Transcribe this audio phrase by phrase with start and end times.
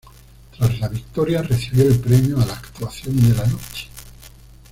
[0.57, 3.87] Tras la victoria, recibió el premio a la "Actuación de la Noche".